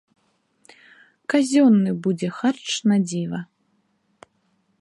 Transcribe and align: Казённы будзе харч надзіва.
Казённы 1.33 1.91
будзе 2.07 2.29
харч 2.39 2.65
надзіва. 2.93 3.39